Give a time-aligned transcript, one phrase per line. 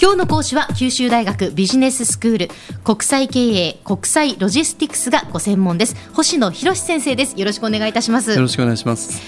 [0.00, 2.48] 今日の講師は九州大学ビジネススクール
[2.84, 5.96] 国際経営国際ロジスティクスがご専門です。
[6.12, 7.36] 星野博先生です。
[7.36, 8.30] よろしくお願いいたします。
[8.30, 9.20] よろしくお願いします。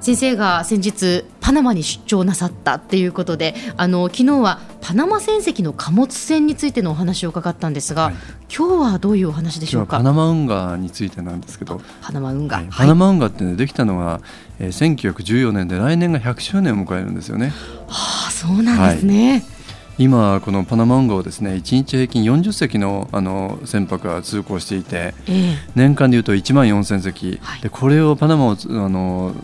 [0.00, 8.14] 先生が先日パナマに出張なさったっていうことであの昨日はパナマ船籍の貨物船についてのお話を伺ったんですが、はい、
[8.56, 9.98] 今日はどういうお話でしょうか？
[9.98, 14.20] パナマ運河についてなんですけどパナマ運河、はい、パナマ運河って、ね、できたのが、
[14.58, 17.52] えー、1914年で来年が100周年を迎えるんですよね。
[17.86, 19.57] はあそうなんですね、はい
[19.98, 29.34] 今、このパナマ運河をですね1日平均40隻のあの船舶が通行していて、えー、年間でいうと1万4000隻、はい、でこれをパナマをあの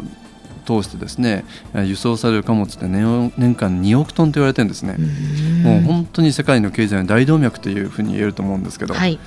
[0.65, 1.45] 通してですね
[1.75, 4.97] 輸送される貨物って年年間2億トンと言われてるんですね。
[5.63, 9.19] もう本当に世界の経済の大動脈というふうに言えると思うんですけど、はい、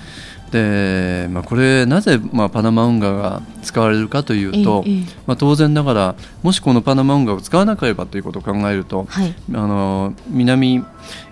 [0.51, 10.85] でまあ、これなぜ、まあ、パナマ運河が使われるかというと、ええ、まあ、当然ながらもしこのパナマ運河を使わなければということを考えると、はい、あの南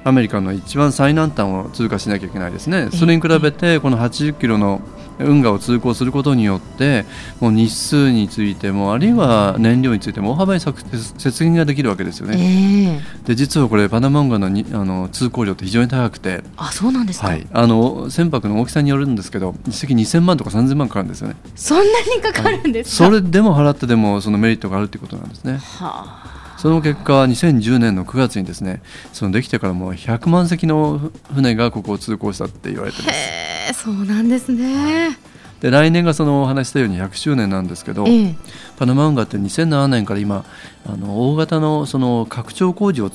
[0.03, 2.89] アメリカの一番最南端を通過しなきゃいけないですね。
[2.91, 4.81] それに比べてこの80キロの
[5.19, 7.05] 運河を通行することによって
[7.39, 12.37] もう日数についてもあるいは燃料についても大幅に節減ができるわけですよね。
[12.37, 16.43] えー、で実はこれパナマ運河のにあの通行量って非常に高くて。
[16.57, 21.35] あそうなんですか、はい、あの船舶の大きさによるんですけど一隻2000万とか3000万かかるんですよね。
[21.55, 25.53] そんなにかかるんですそれでも払ってでもそのメリットがあるということなんですね。
[25.53, 26.35] はあ。
[26.57, 28.81] その結果2010年の9月にですね
[29.13, 35.17] そのできてからもう100万隻の船がここを通行したって言われてますへそうなんですね、
[35.61, 38.35] で来年がそのお話したように100周年なんですけど、ええ、
[38.77, 40.45] パナマ運河って2007年から今
[40.85, 43.09] あの大型のその拡張工事を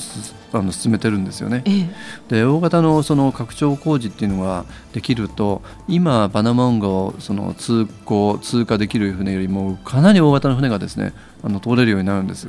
[0.52, 1.62] あの進めてるんですよね。
[1.66, 1.88] ええ、
[2.28, 11.12] で大型のその拡張工事っていうのができると今パナマ運河をその通行通過できる船よりもかなり大型の船がですね
[11.42, 12.48] あの通れるようになるんです。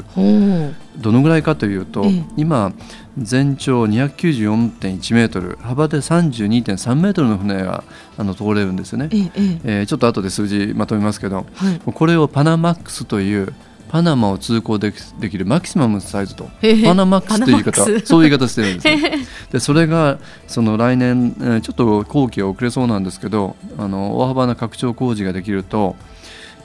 [0.97, 2.73] どのぐらいかというと、え、今
[3.17, 7.83] 全長294.1メートル幅で32.3メートルの船が
[8.17, 9.09] あの通れるんですよね。
[9.11, 13.53] ええー、ちょっと後で数字まとめますけど、はい、これをパナマックスという
[13.91, 16.45] パナマを通行でできるマキシマムサイズと
[16.85, 19.27] パナマックスという言い方そういう言い方してるんですね。
[19.51, 25.97] でそれがその来年ちょっと工期が遅れそうなんですけどあの大幅な拡張工事ができると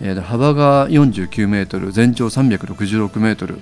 [0.00, 3.60] えー、幅が49メートル全長366メートル。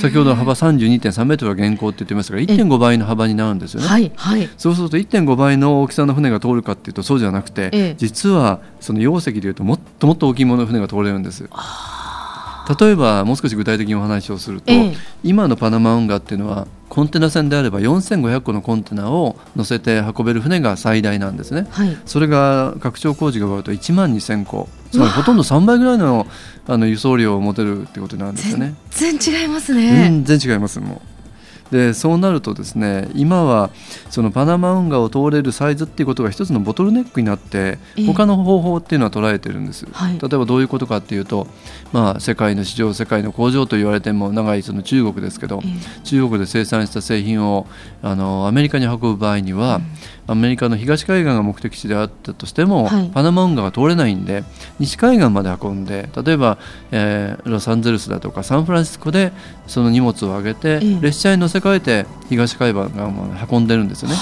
[0.00, 11.48] 先ほど幅32.3メートルが現行って言ってましたが1.5倍の幅になるんですよね、はいはい、そうすると1.5倍の大きさの船が通るかっていうとそうじゃなくて、実はその容積でいうともっともっと大きいものの船が通れるんです。
[12.80, 26.26] 例えばもう少し具体的にお話をすると、ええ、今のパナマ運河っていうのはコンテナ船であれば4500個のコンテナを乗せて運べる船が最大なんですね、はい、それが拡張工事が終わると1万2000個つまりほとんど3倍ぐらいの
[26.66, 28.74] あの輸送量を持てるってことなんですよね。
[28.90, 29.90] 全然違いますね。
[29.90, 31.18] 全然違いますもう。
[31.70, 33.70] でそうなるとですね今は
[34.10, 41.46] そのパナマ運河を通れるサイズっていうことが一つのボトルネックになって他の方法っていうのは捉えてるんです、えー、例えばどういうことかっていうと、
[41.92, 47.66] まあ、世界の市場世界の工場と言われても長いその中国ですけど、えー、中国で生産した製品を
[48.02, 49.82] あのアメリカに運ぶ場合には、うん、
[50.28, 54.44] アメリカの東海岸が目的地であったとしても、はい、パナマ運河が通れないんで
[54.78, 56.58] 西海岸まで運んで例えば、
[56.92, 59.32] えー、ロサンゼルスだとかサンフランシスコで
[59.66, 63.10] その荷物を上げて、列車に乗せ替えて東海岸が
[63.50, 64.14] 運んでるんですよね。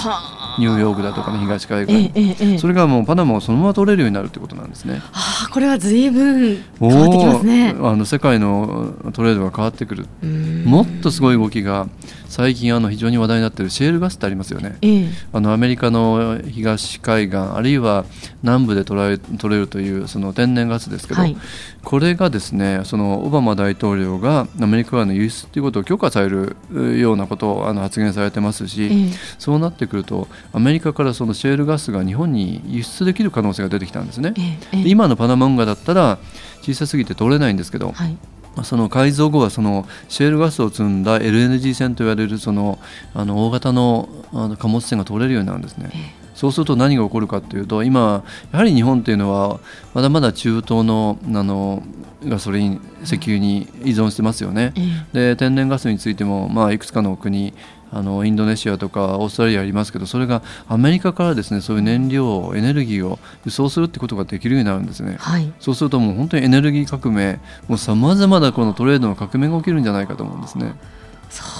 [0.57, 5.01] ニューヨークだとかの東海岸、えええ、それがもうパナマをそのまま取れるようになるということなんですね。
[5.13, 7.75] あこれは随分変わってきますね。
[7.79, 10.07] あの世界のトレードが変わってくる。
[10.65, 11.87] もっとすごい動きが
[12.29, 14.77] 最近あの非常に話題になっているシェールガスってありますよね。
[15.31, 18.05] あのアメリカの東海岸あるいは
[18.43, 21.37] 南部で取れ取れるというその天然ガスですけど、はい、
[21.83, 34.33] これがですねそのオバマ大統領がアメリカ側の輸出ということを許可されるようなことをあの発言されてますし、そうなってくるとアメリカからそのシェールガスが日本に輸出できる可能性が出てきたんですね。
[34.37, 36.19] ええ、今のパナマ運河だったら
[36.61, 38.17] 小さすぎて通れないんですけど、はい、
[38.63, 42.79] その改造後はそのシェールガスを積んだ LNG 船と言われるその
[43.13, 45.91] あの大型のあの貨物船が通れるようになるんですね。
[45.93, 49.59] えそうすると何が起こるかというと今やはり日本というのは
[49.95, 51.81] まだまだ中東のあの
[52.23, 54.73] ガソリン石油に依存してますよね。
[55.13, 57.53] で天然ガスについても、まあ、いくつかの国
[57.91, 70.73] あのインドネシアとかオーストラリアありますけどそれがアメリカからですねそういう燃料エネルギーを輸送するってことができるようになるんですね、はい、そうするともう本当にエネルギー革命もうさまざまなこのトレードの革命が起きるんじゃないかと思うんですね。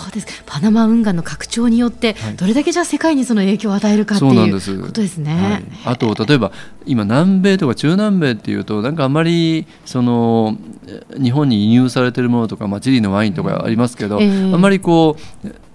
[0.07, 5.33] そうですパナマ運河の拡張によってどれだけじゃあ世界にその影響を与えるかっていうことですね。
[5.35, 6.51] はい、あと例えば
[6.85, 10.57] 今南米とか中南米っていうとなんかあまりその
[11.21, 14.27] 日本に輸入されているものとか、まあ、チリのワインとかありますけど、うんえ。
[14.27, 15.17] ー、あまりこ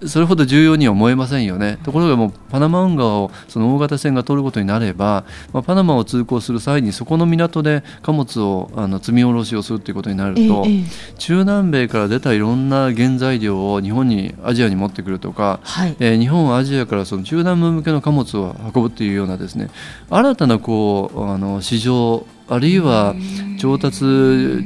[0.01, 1.77] うそれほど重要には思えませんよね。
[1.83, 10.83] ところがもうパナマ運河をその大型船が通ることになれば、まあ、パナマを通行する際にそこの港で貨物をあの積み下ろしをするということになると、ええ、
[11.19, 19.69] 中南米から出たいろんな原材料を日本にアジアに持ってくるとか、はい、えー、日本はアジアからその中南部向けの貨物を運ぶというようなですね
[20.09, 23.15] 新たなこうあの市場あるいは
[23.59, 23.99] 調達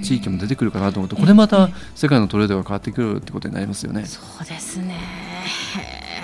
[0.01, 4.06] 地域も出てくるかなと思うとこれまた世界のトレードが変わってくるってことになりますよね。
[4.06, 4.95] そうですね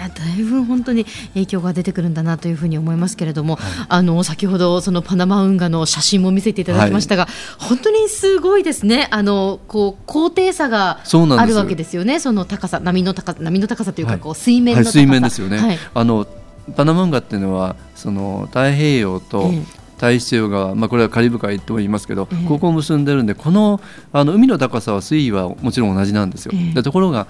[0.10, 7.32] だいぶ本当に影響が出てくるんだなというふうに思いますけれども、はい、あの先ほどそのパナマ運河の写真も見せていただきましたが、は
[7.66, 9.08] い、本当にすごいですね。
[9.12, 11.00] あのこう高低差が
[11.38, 12.20] あるわけですよね。
[12.20, 15.80] その高さ波の高波の高さというか、こう水面の高さ、はい、水面ですよね。
[15.94, 16.28] あの
[16.76, 19.52] パナマ運河っていうのはその太平洋と、
[20.00, 23.80] 大西洋側、まあ、これはカリブ海と言いますけど、ここを結んでるんでこの
[24.12, 26.52] あの海の高さは水位はもちろん同じなんですよ。
[26.74, 27.28] でところが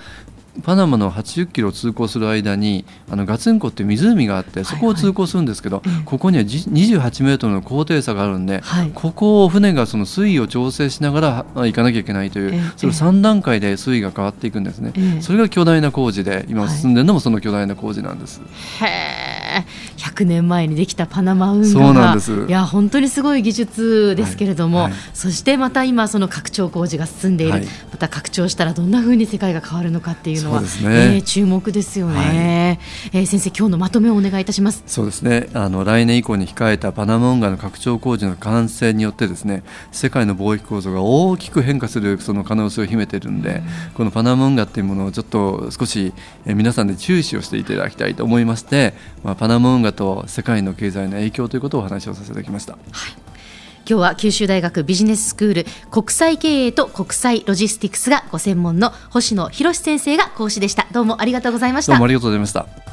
[0.61, 18.41] パナマの80キロ通行する間にあのガツンコっていう湖があってそこを通行するんですけど、はいはい、ここには28メートルの高低差があるんで、はい、ここを船がその水位を調整しながら行かなきゃいけないという、それ3段階で水位が変わっていくんですね、それが巨大な工事で今進んでるのもその巨大な工事なんです。
[18.81, 19.65] へえ
[19.97, 22.45] 100年前にできたパナマ運河そうなんです。
[22.47, 30.67] いや本当にすごい技術ですけれども、そしてまた今その拡張工事が進んでいる、また拡張したらどんなふうに世界が変わるのかっていうのは、ね。
[30.83, 32.79] えー、注目ですよね、
[33.11, 34.83] はい、えー、先生今日のまとめをお願いいたします。
[34.87, 35.49] そうですね。
[35.53, 43.63] あの来年以降に控えたパナマ運河の拡張工事の完成によってですね世界の貿易構造が大きく変化するその可能性を秘めているんで、うん、
[43.93, 46.13] このパナマ運河っていうものをちょっと少し、
[46.45, 52.75] えー、皆さんで注視をしていただきたいと思いまして、まあ、パナマ運河と世界の経済の影響ということをお話をさせていただきました。
[52.75, 52.81] はい。
[53.79, 60.87] 今日は九州大学ビジネススクール国際経営と国際ロジスティクスがご専門の星野博先生が講師でした。
[60.93, 61.91] どうもありがとうございました。
[61.91, 62.92] どうもありがとうございました